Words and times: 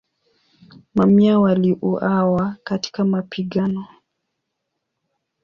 Mamia 0.95 1.39
waliuawa 1.39 2.55
katika 2.63 3.05
mapigano. 3.05 3.87